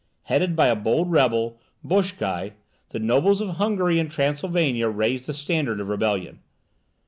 Headed 0.23 0.55
by 0.55 0.65
a 0.65 0.75
bold 0.75 1.11
rebel, 1.11 1.59
Boschkai, 1.85 2.53
the 2.89 2.97
nobles 2.97 3.39
of 3.39 3.57
Hungary 3.57 3.99
and 3.99 4.09
Transylvania 4.09 4.89
raised 4.89 5.27
the 5.27 5.33
standard 5.35 5.79
of 5.79 5.89
rebellion. 5.89 6.39